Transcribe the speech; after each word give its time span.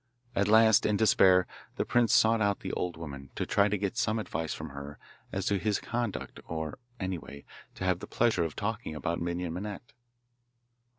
At 0.35 0.47
last, 0.47 0.87
in 0.87 0.97
despair, 0.97 1.45
the 1.75 1.85
prince 1.85 2.11
sought 2.11 2.41
out 2.41 2.61
the 2.61 2.71
old 2.71 2.97
woman, 2.97 3.29
to 3.35 3.45
try 3.45 3.67
to 3.69 3.77
get 3.77 3.97
some 3.97 4.17
advice 4.17 4.51
from 4.51 4.69
her 4.69 4.97
as 5.31 5.45
to 5.45 5.59
his 5.59 5.79
conduct, 5.79 6.39
or, 6.47 6.79
anyway, 6.99 7.45
to 7.75 7.83
have 7.83 7.99
the 7.99 8.07
pleasure 8.07 8.43
of 8.43 8.55
talking 8.55 8.95
about 8.95 9.21
Minon 9.21 9.53
Minette. 9.53 9.93